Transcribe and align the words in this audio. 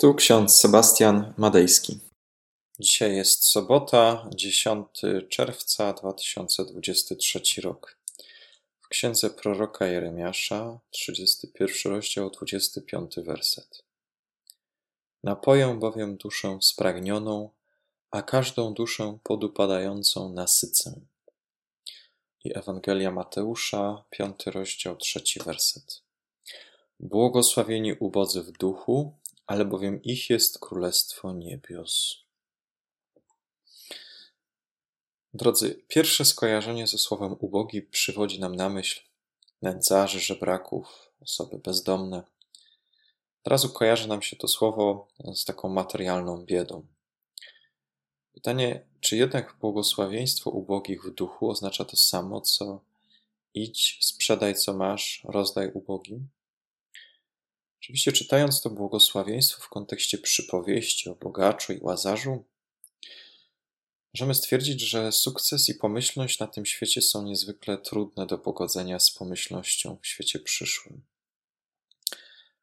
Tu 0.00 0.14
ksiądz 0.14 0.56
Sebastian 0.56 1.34
Madejski. 1.36 1.98
Dzisiaj 2.80 3.16
jest 3.16 3.44
sobota, 3.44 4.28
10 4.34 4.88
czerwca 5.28 5.92
2023 5.92 7.60
rok. 7.60 7.98
W 8.80 8.88
księdze 8.88 9.30
proroka 9.30 9.86
Jeremiasza, 9.86 10.78
31 10.90 11.92
rozdział, 11.92 12.30
25 12.30 13.16
werset. 13.16 13.82
Napoję 15.24 15.76
bowiem 15.80 16.16
duszę 16.16 16.58
spragnioną, 16.62 17.50
a 18.10 18.22
każdą 18.22 18.74
duszę 18.74 19.18
podupadającą 19.22 20.32
nasycę. 20.32 21.00
I 22.44 22.58
Ewangelia 22.58 23.10
Mateusza, 23.10 24.04
5 24.10 24.46
rozdział, 24.46 24.96
3 24.96 25.22
werset. 25.44 26.02
Błogosławieni 27.00 27.92
ubodzy 27.92 28.42
w 28.42 28.52
duchu, 28.52 29.12
albowiem 29.48 30.02
ich 30.02 30.30
jest 30.30 30.58
królestwo 30.58 31.32
niebios. 31.32 32.24
Drodzy, 35.34 35.82
pierwsze 35.88 36.24
skojarzenie 36.24 36.86
ze 36.86 36.98
słowem 36.98 37.36
ubogi 37.38 37.82
przywodzi 37.82 38.40
nam 38.40 38.56
na 38.56 38.68
myśl 38.68 39.00
nędzarzy, 39.62 40.20
żebraków, 40.20 41.12
osoby 41.20 41.58
bezdomne. 41.58 42.22
Od 43.44 43.50
razu 43.50 43.68
kojarzy 43.68 44.08
nam 44.08 44.22
się 44.22 44.36
to 44.36 44.48
słowo 44.48 45.08
z 45.34 45.44
taką 45.44 45.68
materialną 45.68 46.44
biedą. 46.44 46.86
Pytanie, 48.32 48.84
czy 49.00 49.16
jednak 49.16 49.56
błogosławieństwo 49.60 50.50
ubogich 50.50 51.04
w 51.04 51.14
duchu 51.14 51.50
oznacza 51.50 51.84
to 51.84 51.96
samo, 51.96 52.40
co 52.40 52.80
idź, 53.54 53.98
sprzedaj 54.00 54.54
co 54.54 54.74
masz, 54.74 55.22
rozdaj 55.24 55.70
ubogim? 55.74 56.28
Oczywiście, 57.80 58.12
czytając 58.12 58.60
to 58.60 58.70
błogosławieństwo 58.70 59.62
w 59.62 59.68
kontekście 59.68 60.18
przypowieści 60.18 61.08
o 61.10 61.14
bogaczu 61.14 61.72
i 61.72 61.80
łazarzu, 61.80 62.44
możemy 64.14 64.34
stwierdzić, 64.34 64.80
że 64.80 65.12
sukces 65.12 65.68
i 65.68 65.74
pomyślność 65.74 66.38
na 66.38 66.46
tym 66.46 66.66
świecie 66.66 67.02
są 67.02 67.22
niezwykle 67.22 67.78
trudne 67.78 68.26
do 68.26 68.38
pogodzenia 68.38 68.98
z 68.98 69.10
pomyślnością 69.10 69.98
w 70.02 70.06
świecie 70.06 70.38
przyszłym. 70.38 71.02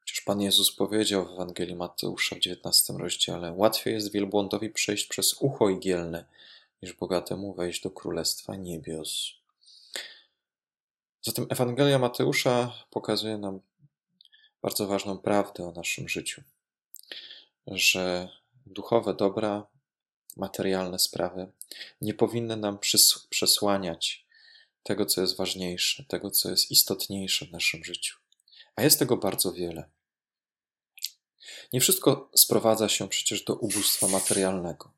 Przecież 0.04 0.24
Pan 0.24 0.40
Jezus 0.40 0.72
powiedział 0.72 1.26
w 1.26 1.30
Ewangelii 1.30 1.76
Mateusza 1.76 2.36
w 2.36 2.38
19 2.38 2.92
rozdziale: 2.92 3.52
Łatwiej 3.52 3.94
jest 3.94 4.12
wielbłądowi 4.12 4.70
przejść 4.70 5.06
przez 5.06 5.34
ucho 5.34 5.70
igielne, 5.70 6.24
niż 6.82 6.92
bogatemu 6.92 7.54
wejść 7.54 7.82
do 7.82 7.90
królestwa 7.90 8.56
niebios. 8.56 9.32
Zatem 11.22 11.46
Ewangelia 11.48 11.98
Mateusza 11.98 12.72
pokazuje 12.90 13.38
nam 13.38 13.60
bardzo 14.66 14.86
ważną 14.86 15.18
prawdę 15.18 15.68
o 15.68 15.72
naszym 15.72 16.08
życiu, 16.08 16.42
że 17.66 18.28
duchowe 18.66 19.14
dobra, 19.14 19.66
materialne 20.36 20.98
sprawy 20.98 21.52
nie 22.00 22.14
powinny 22.14 22.56
nam 22.56 22.78
przesłaniać 23.30 24.26
tego, 24.82 25.06
co 25.06 25.20
jest 25.20 25.36
ważniejsze, 25.36 26.04
tego, 26.04 26.30
co 26.30 26.50
jest 26.50 26.70
istotniejsze 26.70 27.46
w 27.46 27.52
naszym 27.52 27.84
życiu. 27.84 28.16
A 28.76 28.82
jest 28.82 28.98
tego 28.98 29.16
bardzo 29.16 29.52
wiele. 29.52 29.88
Nie 31.72 31.80
wszystko 31.80 32.30
sprowadza 32.34 32.88
się 32.88 33.08
przecież 33.08 33.44
do 33.44 33.54
ubóstwa 33.54 34.08
materialnego. 34.08 34.92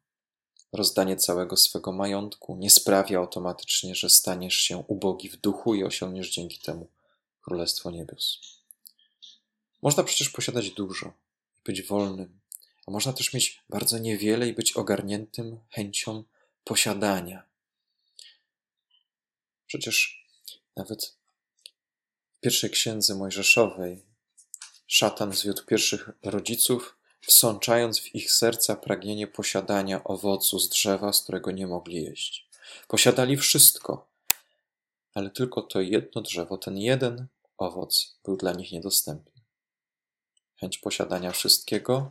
Rozdanie 0.72 1.16
całego 1.16 1.56
swego 1.56 1.92
majątku 1.92 2.56
nie 2.56 2.70
sprawia 2.70 3.19
automatycznie, 3.19 3.94
że 3.94 4.11
staniesz 4.11 4.56
się 4.56 4.84
ubogi 4.86 5.28
w 5.28 5.36
duchu 5.36 5.74
i 5.74 5.84
osiągniesz 5.84 6.30
dzięki 6.30 6.58
temu 6.58 6.86
Królestwo 7.41 7.91
Niebios. 7.91 8.58
Można 9.82 10.02
przecież 10.04 10.30
posiadać 10.30 10.70
dużo 10.70 11.06
i 11.58 11.62
być 11.64 11.82
wolnym, 11.82 12.40
a 12.86 12.90
można 12.90 13.12
też 13.12 13.32
mieć 13.32 13.62
bardzo 13.68 13.98
niewiele 13.98 14.48
i 14.48 14.52
być 14.52 14.72
ogarniętym 14.72 15.60
chęcią 15.70 16.24
posiadania. 16.64 17.42
Przecież 19.66 20.24
nawet 20.77 21.14
w 22.36 22.40
pierwszej 22.40 22.70
księdze 22.70 23.14
Mojżeszowej 23.14 24.02
szatan 24.86 25.33
zwiódł 25.33 25.64
pierwszych 25.64 26.11
rodziców, 26.22 26.96
wsączając 27.20 28.00
w 28.00 28.14
ich 28.14 28.33
serca 28.33 28.77
pragnienie 28.77 29.27
posiadania 29.27 30.05
owocu 30.05 30.58
z 30.58 30.68
drzewa, 30.68 31.12
z 31.12 31.22
którego 31.22 31.50
nie 31.50 31.67
mogli 31.67 32.02
jeść. 32.02 32.48
Posiadali 32.88 33.36
wszystko, 33.36 34.08
ale 35.14 35.30
tylko 35.30 35.62
to 35.62 35.80
jedno 35.80 36.22
drzewo, 36.22 36.58
ten 36.58 36.78
jeden 36.78 37.27
owoc 37.58 38.18
był 38.24 38.36
dla 38.36 38.52
nich 38.52 38.72
niedostępny. 38.72 39.37
Chęć 40.61 40.79
posiadania 40.79 41.33
wszystkiego 41.33 42.11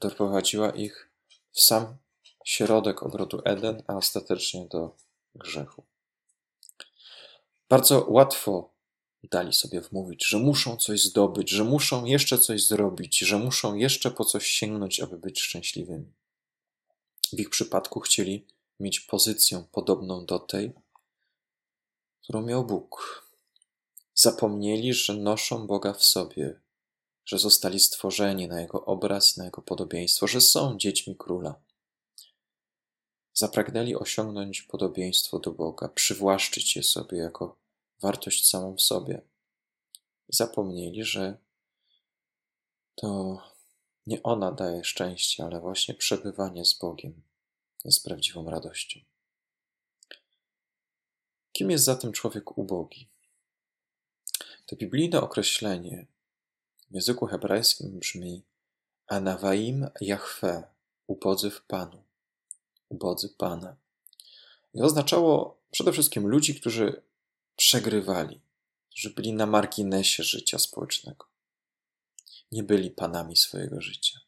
doprowadziła 0.00 0.70
ich 0.70 1.10
w 1.52 1.60
sam 1.60 1.96
środek 2.44 3.02
ogrodu 3.02 3.42
Eden, 3.44 3.82
a 3.86 3.94
ostatecznie 3.94 4.66
do 4.68 4.96
grzechu. 5.34 5.84
Bardzo 7.68 8.06
łatwo 8.08 8.74
dali 9.30 9.52
sobie 9.52 9.80
wmówić, 9.80 10.26
że 10.26 10.38
muszą 10.38 10.76
coś 10.76 11.02
zdobyć, 11.02 11.50
że 11.50 11.64
muszą 11.64 12.04
jeszcze 12.04 12.38
coś 12.38 12.66
zrobić, 12.66 13.18
że 13.18 13.38
muszą 13.38 13.74
jeszcze 13.74 14.10
po 14.10 14.24
coś 14.24 14.46
sięgnąć, 14.46 15.00
aby 15.00 15.18
być 15.18 15.40
szczęśliwymi. 15.40 16.12
W 17.32 17.40
ich 17.40 17.50
przypadku 17.50 18.00
chcieli 18.00 18.46
mieć 18.80 19.00
pozycję 19.00 19.64
podobną 19.72 20.26
do 20.26 20.38
tej, 20.38 20.72
którą 22.22 22.42
miał 22.42 22.66
Bóg. 22.66 23.24
Zapomnieli, 24.14 24.94
że 24.94 25.14
noszą 25.14 25.66
Boga 25.66 25.92
w 25.92 26.04
sobie, 26.04 26.60
że 27.24 27.38
zostali 27.38 27.80
stworzeni 27.80 28.48
na 28.48 28.60
Jego 28.60 28.84
obraz, 28.84 29.36
na 29.36 29.44
Jego 29.44 29.62
podobieństwo, 29.62 30.26
że 30.26 30.40
są 30.40 30.78
dziećmi 30.78 31.16
króla. 31.16 31.54
Zapragnęli 33.32 33.94
osiągnąć 33.94 34.62
podobieństwo 34.62 35.38
do 35.38 35.50
Boga, 35.50 35.88
przywłaszczyć 35.88 36.76
je 36.76 36.82
sobie 36.82 37.18
jako 37.18 37.56
wartość 38.00 38.48
samą 38.48 38.76
w 38.76 38.82
sobie. 38.82 39.22
Zapomnieli, 40.28 41.04
że 41.04 41.38
to 42.94 43.38
nie 44.06 44.22
ona 44.22 44.52
daje 44.52 44.84
szczęście, 44.84 45.44
ale 45.44 45.60
właśnie 45.60 45.94
przebywanie 45.94 46.64
z 46.64 46.74
Bogiem 46.74 47.22
jest 47.84 48.04
prawdziwą 48.04 48.50
radością. 48.50 49.00
Kim 51.52 51.70
jest 51.70 51.84
zatem 51.84 52.12
człowiek 52.12 52.58
ubogi? 52.58 53.08
To 54.66 54.76
biblijne 54.76 55.20
określenie 55.20 56.06
w 56.94 56.96
języku 56.96 57.26
hebrajskim 57.26 57.98
brzmi 57.98 58.42
Anawaim 59.06 59.88
Jahwe, 60.00 60.62
ubodzy 61.06 61.50
w 61.50 61.62
Panu, 61.62 62.02
ubodzy 62.88 63.28
Pana. 63.28 63.76
I 64.74 64.82
oznaczało 64.82 65.60
przede 65.70 65.92
wszystkim 65.92 66.26
ludzi, 66.26 66.60
którzy 66.60 67.02
przegrywali, 67.56 68.40
którzy 68.90 69.10
byli 69.10 69.32
na 69.32 69.46
marginesie 69.46 70.22
życia 70.22 70.58
społecznego. 70.58 71.26
Nie 72.52 72.62
byli 72.62 72.90
panami 72.90 73.36
swojego 73.36 73.80
życia. 73.80 74.20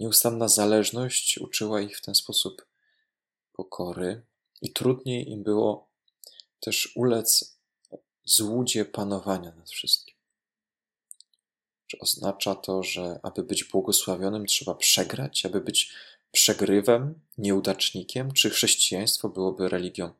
Nieustanna 0.00 0.48
zależność 0.48 1.38
uczyła 1.38 1.80
ich 1.80 1.98
w 1.98 2.02
ten 2.02 2.14
sposób 2.14 2.66
pokory 3.52 4.22
i 4.62 4.72
trudniej 4.72 5.30
im 5.30 5.42
było 5.42 5.88
też 6.60 6.92
ulec 6.96 7.58
złudzie 8.24 8.84
panowania 8.84 9.52
nad 9.52 9.70
wszystkim. 9.70 10.17
Czy 11.88 11.98
oznacza 11.98 12.54
to, 12.54 12.82
że 12.82 13.20
aby 13.22 13.42
być 13.42 13.64
błogosławionym 13.64 14.46
trzeba 14.46 14.74
przegrać, 14.74 15.46
aby 15.46 15.60
być 15.60 15.92
przegrywem, 16.32 17.20
nieudacznikiem? 17.38 18.32
Czy 18.32 18.50
chrześcijaństwo 18.50 19.28
byłoby 19.28 19.68
religią 19.68 20.10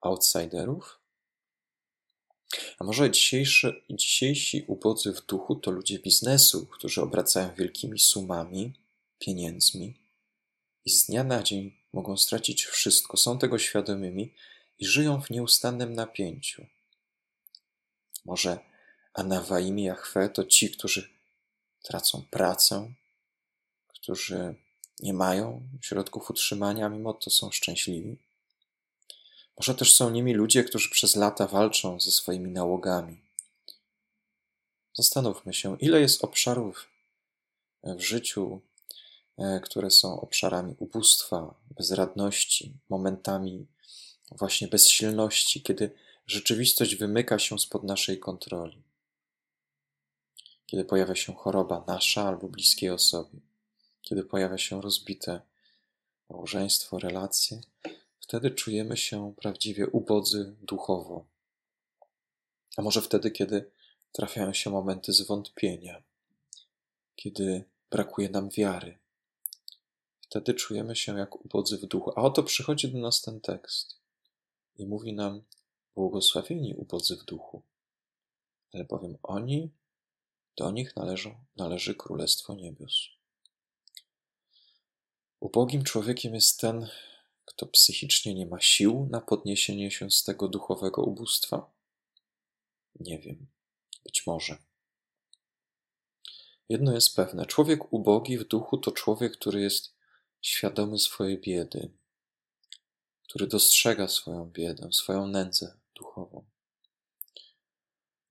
outsiderów? 0.00 1.00
A 2.78 2.84
może 2.84 3.10
dzisiejszy, 3.10 3.82
dzisiejsi 3.90 4.64
ubodzy 4.66 5.12
w 5.12 5.26
duchu 5.26 5.56
to 5.56 5.70
ludzie 5.70 5.98
biznesu, 5.98 6.66
którzy 6.66 7.02
obracają 7.02 7.54
wielkimi 7.54 7.98
sumami, 7.98 8.72
pieniędzmi 9.18 9.94
i 10.84 10.90
z 10.90 11.06
dnia 11.06 11.24
na 11.24 11.42
dzień 11.42 11.76
mogą 11.92 12.16
stracić 12.16 12.64
wszystko, 12.64 13.16
są 13.16 13.38
tego 13.38 13.58
świadomymi 13.58 14.34
i 14.78 14.86
żyją 14.86 15.22
w 15.22 15.30
nieustannym 15.30 15.92
napięciu. 15.92 16.66
Może 18.24 18.58
a 19.16 19.22
Nawaim 19.22 19.78
Jahwe 19.78 20.28
to 20.28 20.44
ci, 20.44 20.70
którzy 20.70 21.08
tracą 21.82 22.24
pracę, 22.30 22.92
którzy 23.88 24.54
nie 25.00 25.14
mają 25.14 25.68
środków 25.80 26.30
utrzymania, 26.30 26.88
mimo 26.88 27.14
to 27.14 27.30
są 27.30 27.50
szczęśliwi. 27.50 28.16
Może 29.58 29.74
też 29.74 29.94
są 29.94 30.10
nimi 30.10 30.34
ludzie, 30.34 30.64
którzy 30.64 30.90
przez 30.90 31.16
lata 31.16 31.46
walczą 31.46 32.00
ze 32.00 32.10
swoimi 32.10 32.50
nałogami. 32.50 33.20
Zastanówmy 34.94 35.54
się, 35.54 35.76
ile 35.80 36.00
jest 36.00 36.24
obszarów 36.24 36.88
w 37.82 38.00
życiu, 38.00 38.60
e, 39.38 39.60
które 39.60 39.90
są 39.90 40.20
obszarami 40.20 40.74
ubóstwa, 40.78 41.54
bezradności, 41.70 42.72
momentami 42.88 43.66
właśnie 44.30 44.68
bezsilności, 44.68 45.62
kiedy 45.62 45.90
rzeczywistość 46.26 46.96
wymyka 46.96 47.38
się 47.38 47.58
spod 47.58 47.82
naszej 47.82 48.18
kontroli 48.18 48.85
kiedy 50.66 50.84
pojawia 50.84 51.14
się 51.14 51.34
choroba 51.34 51.84
nasza 51.86 52.22
albo 52.22 52.48
bliskiej 52.48 52.90
osoby, 52.90 53.40
kiedy 54.02 54.24
pojawia 54.24 54.58
się 54.58 54.82
rozbite 54.82 55.40
małżeństwo, 56.30 56.98
relacje, 56.98 57.60
wtedy 58.20 58.50
czujemy 58.50 58.96
się 58.96 59.34
prawdziwie 59.36 59.86
ubodzy 59.86 60.54
duchowo. 60.62 61.24
A 62.76 62.82
może 62.82 63.02
wtedy, 63.02 63.30
kiedy 63.30 63.70
trafiają 64.12 64.52
się 64.52 64.70
momenty 64.70 65.12
zwątpienia, 65.12 66.02
kiedy 67.16 67.64
brakuje 67.90 68.28
nam 68.28 68.50
wiary. 68.50 68.98
Wtedy 70.20 70.54
czujemy 70.54 70.96
się 70.96 71.18
jak 71.18 71.44
ubodzy 71.44 71.78
w 71.78 71.86
duchu. 71.86 72.12
A 72.16 72.22
oto 72.22 72.42
przychodzi 72.42 72.92
do 72.92 72.98
nas 72.98 73.22
ten 73.22 73.40
tekst 73.40 73.96
i 74.78 74.86
mówi 74.86 75.12
nam: 75.12 75.42
Błogosławieni 75.94 76.74
ubodzy 76.74 77.16
w 77.16 77.24
duchu, 77.24 77.62
ale 78.72 78.84
powiem 78.84 79.18
oni, 79.22 79.70
do 80.56 80.70
nich 80.70 80.96
należą, 80.96 81.44
należy 81.56 81.94
Królestwo 81.94 82.54
Niebios. 82.54 83.08
Ubogim 85.40 85.82
człowiekiem 85.82 86.34
jest 86.34 86.60
ten, 86.60 86.88
kto 87.44 87.66
psychicznie 87.66 88.34
nie 88.34 88.46
ma 88.46 88.60
sił 88.60 89.08
na 89.10 89.20
podniesienie 89.20 89.90
się 89.90 90.10
z 90.10 90.24
tego 90.24 90.48
duchowego 90.48 91.02
ubóstwa? 91.02 91.70
Nie 93.00 93.18
wiem, 93.18 93.46
być 94.04 94.26
może. 94.26 94.56
Jedno 96.68 96.94
jest 96.94 97.16
pewne: 97.16 97.46
człowiek 97.46 97.92
ubogi 97.92 98.38
w 98.38 98.48
duchu 98.48 98.78
to 98.78 98.92
człowiek, 98.92 99.32
który 99.32 99.60
jest 99.60 99.94
świadomy 100.42 100.98
swojej 100.98 101.40
biedy, 101.40 101.90
który 103.22 103.46
dostrzega 103.46 104.08
swoją 104.08 104.50
biedę, 104.50 104.88
swoją 104.92 105.26
nędzę 105.26 105.76
duchową. 105.94 106.44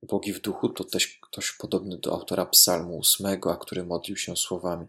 Ubogi 0.05 0.33
w 0.33 0.41
duchu 0.41 0.69
to 0.69 0.83
też 0.83 1.07
ktoś 1.07 1.51
podobny 1.51 1.97
do 1.97 2.13
autora 2.13 2.45
Psalmu 2.45 2.97
ósmego, 2.97 3.51
a 3.51 3.57
który 3.57 3.85
modlił 3.85 4.17
się 4.17 4.37
słowami: 4.37 4.87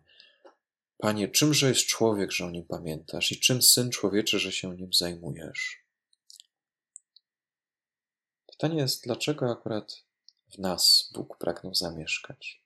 Panie, 0.99 1.29
czymże 1.29 1.69
jest 1.69 1.87
człowiek, 1.87 2.33
że 2.33 2.47
o 2.47 2.51
nim 2.51 2.65
pamiętasz, 2.65 3.33
i 3.33 3.41
czym 3.41 3.63
syn 3.63 3.91
człowieczy, 3.91 4.39
że 4.39 4.53
się 4.53 4.77
nim 4.77 4.93
zajmujesz? 4.93 5.85
Pytanie 8.47 8.77
jest, 8.77 9.05
dlaczego 9.05 9.51
akurat 9.51 10.03
w 10.49 10.59
nas 10.59 11.11
Bóg 11.15 11.39
pragnął 11.39 11.75
zamieszkać? 11.75 12.63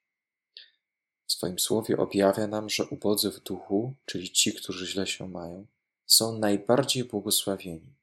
W 1.26 1.32
swoim 1.32 1.58
słowie 1.58 1.96
objawia 1.96 2.46
nam, 2.46 2.70
że 2.70 2.84
ubodzy 2.84 3.30
w 3.30 3.40
duchu, 3.40 3.94
czyli 4.04 4.30
ci, 4.30 4.54
którzy 4.54 4.86
źle 4.86 5.06
się 5.06 5.28
mają, 5.28 5.66
są 6.06 6.38
najbardziej 6.38 7.04
błogosławieni. 7.04 7.94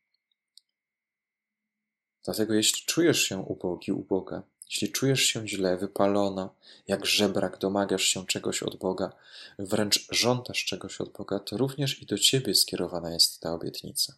Dlatego 2.28 2.54
jeśli 2.54 2.86
czujesz 2.86 3.22
się 3.22 3.38
ubogi, 3.40 3.92
uboga, 3.92 4.44
jeśli 4.70 4.92
czujesz 4.92 5.22
się 5.22 5.48
źle, 5.48 5.78
wypalona, 5.78 6.50
jak 6.88 7.06
żebrak, 7.06 7.58
domagasz 7.58 8.04
się 8.04 8.26
czegoś 8.26 8.64
od 8.64 8.76
Boga, 8.76 9.14
wręcz 9.60 10.08
żądasz 10.12 10.66
czegoś 10.66 11.02
od 11.02 11.10
Boga, 11.10 11.40
to 11.40 11.58
również 11.58 12.02
i 12.02 12.06
do 12.06 12.18
ciebie 12.18 12.56
skierowana 12.56 13.14
jest 13.14 13.40
ta 13.40 13.54
obietnica. 13.54 14.16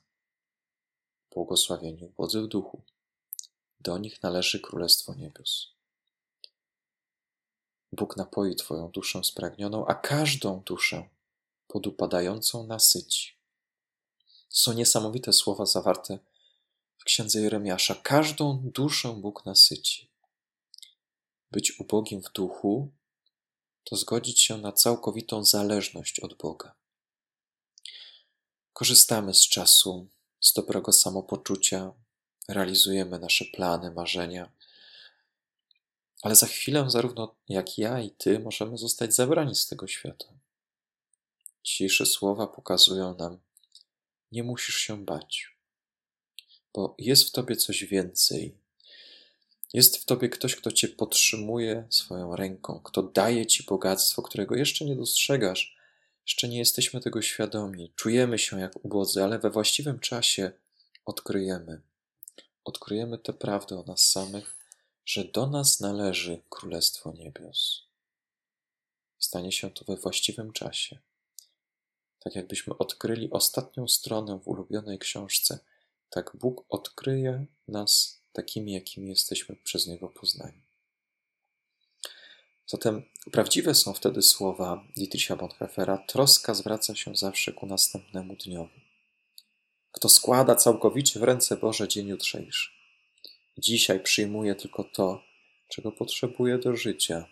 Błogosławieni 1.34 2.04
ubodzy 2.04 2.42
w 2.42 2.48
duchu. 2.48 2.82
Do 3.80 3.98
nich 3.98 4.24
należy 4.24 4.60
Królestwo 4.60 5.14
Niebios. 5.14 5.68
Bóg 7.92 8.18
napoi 8.18 8.56
Twoją 8.56 8.92
duszę 8.92 9.24
spragnioną, 9.24 9.88
a 9.88 9.94
każdą 9.94 10.62
duszę 10.66 11.10
podupadającą 11.68 12.68
nasyci. 12.68 13.34
Są 14.50 14.74
niesamowite 14.74 15.34
słowa 15.34 15.66
zawarte 15.66 16.20
w 17.00 17.04
księdze 17.04 17.42
Jeremiasza. 17.42 17.96
Każdą 17.96 18.62
duszę 18.64 19.14
Bóg 19.14 19.46
nasyci. 19.46 20.10
Być 21.52 21.80
ubogim 21.80 22.22
w 22.22 22.32
duchu 22.32 22.92
to 23.84 23.96
zgodzić 23.96 24.42
się 24.42 24.58
na 24.58 24.72
całkowitą 24.72 25.46
zależność 25.46 26.20
od 26.20 26.38
Boga. 26.38 26.76
Korzystamy 28.74 29.34
z 29.34 29.42
czasu, 29.42 30.08
z 30.40 30.54
dobrego 30.54 30.92
samopoczucia, 30.92 31.94
realizujemy 32.48 33.20
nasze 33.20 33.46
plany, 33.46 33.92
marzenia, 33.92 34.52
ale 36.22 36.36
za 36.36 36.48
chwilę 36.48 36.90
zarówno 36.90 37.36
jak 37.50 37.78
ja 37.78 38.00
i 38.00 38.12
ty 38.12 38.40
możemy 38.40 38.78
zostać 38.78 39.16
zabrani 39.16 39.56
z 39.56 39.68
tego 39.68 39.88
świata. 39.88 40.26
Dzisiejsze 41.64 42.06
słowa 42.06 42.48
pokazują 42.48 43.16
nam, 43.16 43.40
nie 44.32 44.44
musisz 44.44 44.76
się 44.76 45.06
bać, 45.06 45.59
bo 46.74 46.96
jest 46.98 47.24
w 47.24 47.32
tobie 47.32 47.56
coś 47.56 47.84
więcej. 47.84 48.56
Jest 49.74 49.98
w 49.98 50.06
tobie 50.06 50.30
ktoś, 50.30 50.56
kto 50.56 50.72
cię 50.72 50.88
podtrzymuje 50.88 51.88
swoją 51.90 52.36
ręką, 52.36 52.82
kto 52.84 53.04
daje 53.04 53.46
ci 53.46 53.64
bogactwo, 53.64 54.22
którego 54.22 54.56
jeszcze 54.56 54.86
nie 54.86 54.96
dostrzegasz, 54.96 55.78
jeszcze 56.28 56.48
nie 56.48 56.58
jesteśmy 56.58 57.02
tego 57.02 57.22
świadomi. 57.22 57.94
Czujemy 57.96 58.40
się 58.40 58.60
jak 58.60 58.86
ubodzy, 58.86 59.24
ale 59.24 59.40
we 59.40 59.50
właściwym 59.50 60.00
czasie 60.00 60.52
odkryjemy. 61.06 61.82
Odkryjemy 62.64 63.18
tę 63.18 63.34
prawdę 63.34 63.80
o 63.80 63.84
nas 63.84 64.12
samych 64.12 64.60
że 65.10 65.26
do 65.26 65.48
nas 65.48 65.80
należy 65.80 66.42
Królestwo 66.50 67.12
Niebios. 67.12 67.84
Stanie 69.20 69.52
się 69.52 69.72
to 69.72 69.86
we 69.86 69.96
właściwym 69.96 70.52
czasie. 70.52 71.00
Tak 72.20 72.36
jakbyśmy 72.36 72.78
odkryli 72.78 73.30
ostatnią 73.32 73.88
stronę 73.88 74.40
w 74.40 74.48
ulubionej 74.48 75.00
książce, 75.00 75.60
tak 76.10 76.32
Bóg 76.40 76.66
odkryje 76.70 77.46
nas 77.68 78.22
takimi, 78.34 78.74
jakimi 78.74 79.10
jesteśmy 79.10 79.56
przez 79.56 79.88
Niego 79.88 80.10
poznani. 80.10 80.62
Zatem 82.68 83.04
prawdziwe 83.32 83.76
są 83.76 83.94
wtedy 83.94 84.22
słowa 84.22 84.84
Dietricha 84.98 85.36
Bonhoeffera: 85.36 85.98
Troska 85.98 86.54
zwraca 86.54 86.96
się 86.96 87.16
zawsze 87.16 87.54
ku 87.54 87.66
następnemu 87.66 88.36
dniowi. 88.36 88.82
Kto 89.92 90.10
składa 90.10 90.56
całkowicie 90.56 91.20
w 91.20 91.24
ręce 91.24 91.58
Boże 91.58 91.88
dzień 91.88 92.08
jutrzejszy, 92.08 92.80
Dzisiaj 93.60 94.00
przyjmuję 94.00 94.56
tylko 94.56 94.84
to, 94.84 95.24
czego 95.70 95.92
potrzebuję 95.92 96.58
do 96.58 96.76
życia. 96.76 97.26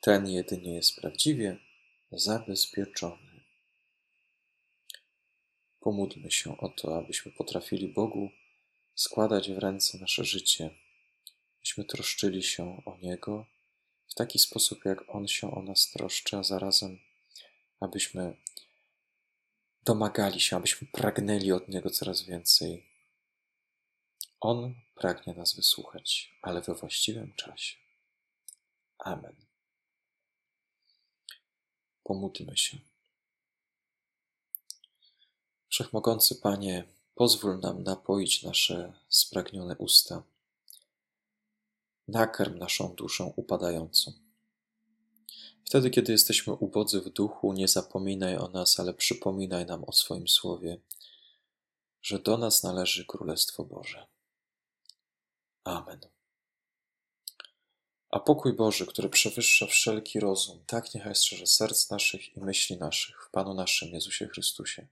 Ten 0.00 0.28
jedynie 0.28 0.74
jest 0.74 1.00
prawdziwie 1.00 1.56
zabezpieczony. 2.12 3.33
Pomódlmy 5.84 6.30
się 6.30 6.58
o 6.58 6.68
to, 6.68 6.98
abyśmy 6.98 7.32
potrafili 7.32 7.88
Bogu 7.88 8.30
składać 8.94 9.50
w 9.50 9.58
ręce 9.58 9.98
nasze 9.98 10.24
życie, 10.24 10.70
byśmy 11.60 11.84
troszczyli 11.84 12.42
się 12.42 12.82
o 12.84 12.96
Niego 13.02 13.46
w 14.08 14.14
taki 14.14 14.38
sposób, 14.38 14.84
jak 14.84 15.14
On 15.14 15.28
się 15.28 15.54
o 15.54 15.62
nas 15.62 15.90
troszczy, 15.90 16.36
a 16.36 16.42
zarazem 16.42 16.98
abyśmy 17.80 18.36
domagali 19.82 20.40
się, 20.40 20.56
abyśmy 20.56 20.88
pragnęli 20.92 21.52
od 21.52 21.68
Niego 21.68 21.90
coraz 21.90 22.22
więcej 22.22 22.86
on 24.40 24.74
pragnie 24.94 25.34
nas 25.34 25.56
wysłuchać, 25.56 26.34
ale 26.42 26.60
we 26.60 26.74
właściwym 26.74 27.34
czasie. 27.34 27.76
Amen. 28.98 29.36
Pomódlmy 32.04 32.56
się. 32.56 32.93
Wszechmogący 35.74 36.34
Panie, 36.34 36.84
pozwól 37.14 37.60
nam 37.60 37.82
napoić 37.82 38.42
nasze 38.42 38.92
spragnione 39.08 39.76
usta. 39.76 40.22
Nakarm 42.08 42.58
naszą 42.58 42.94
duszę 42.94 43.32
upadającą. 43.36 44.12
Wtedy, 45.64 45.90
kiedy 45.90 46.12
jesteśmy 46.12 46.52
ubodzy 46.52 47.00
w 47.00 47.10
duchu, 47.10 47.52
nie 47.52 47.68
zapominaj 47.68 48.36
o 48.36 48.48
nas, 48.48 48.80
ale 48.80 48.94
przypominaj 48.94 49.66
nam 49.66 49.84
o 49.84 49.92
swoim 49.92 50.28
słowie, 50.28 50.80
że 52.02 52.18
do 52.18 52.38
nas 52.38 52.62
należy 52.62 53.04
Królestwo 53.04 53.64
Boże. 53.64 54.06
Amen. 55.64 56.00
A 58.10 58.20
pokój 58.20 58.52
Boży, 58.52 58.86
który 58.86 59.08
przewyższa 59.08 59.66
wszelki 59.66 60.20
rozum, 60.20 60.64
tak 60.66 60.94
niechaj 60.94 61.14
strzeże 61.14 61.46
serc 61.46 61.90
naszych 61.90 62.36
i 62.36 62.40
myśli 62.40 62.76
naszych 62.76 63.24
w 63.24 63.30
Panu 63.30 63.54
naszym 63.54 63.88
Jezusie 63.88 64.28
Chrystusie. 64.28 64.86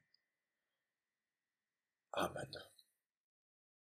Amen. 2.17 2.72